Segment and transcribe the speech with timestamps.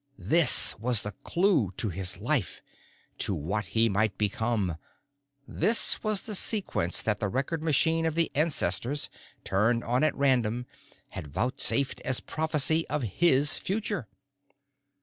[0.17, 2.63] This was the clue to his life,
[3.19, 4.77] to what he might become.
[5.47, 9.11] This was the sequence that the record machine of the ancestors,
[9.43, 10.65] turned on at random,
[11.09, 14.07] had vouchsafed as a prophecy of his future.